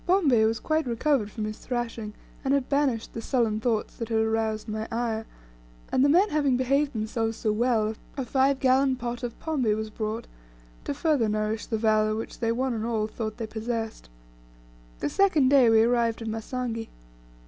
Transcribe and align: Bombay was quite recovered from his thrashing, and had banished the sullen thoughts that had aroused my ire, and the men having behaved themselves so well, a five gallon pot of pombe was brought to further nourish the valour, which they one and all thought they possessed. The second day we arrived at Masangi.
Bombay 0.07 0.45
was 0.45 0.59
quite 0.59 0.87
recovered 0.87 1.29
from 1.29 1.45
his 1.45 1.59
thrashing, 1.59 2.15
and 2.43 2.55
had 2.55 2.67
banished 2.67 3.13
the 3.13 3.21
sullen 3.21 3.59
thoughts 3.59 3.97
that 3.97 4.09
had 4.09 4.17
aroused 4.17 4.67
my 4.67 4.87
ire, 4.91 5.27
and 5.91 6.03
the 6.03 6.09
men 6.09 6.29
having 6.29 6.57
behaved 6.57 6.93
themselves 6.93 7.37
so 7.37 7.51
well, 7.51 7.93
a 8.17 8.25
five 8.25 8.59
gallon 8.59 8.95
pot 8.95 9.21
of 9.21 9.39
pombe 9.39 9.71
was 9.75 9.91
brought 9.91 10.25
to 10.85 10.95
further 10.95 11.29
nourish 11.29 11.67
the 11.67 11.77
valour, 11.77 12.15
which 12.15 12.39
they 12.39 12.51
one 12.51 12.73
and 12.73 12.83
all 12.83 13.05
thought 13.05 13.37
they 13.37 13.45
possessed. 13.45 14.09
The 15.01 15.07
second 15.09 15.49
day 15.49 15.69
we 15.69 15.83
arrived 15.83 16.23
at 16.23 16.27
Masangi. 16.27 16.89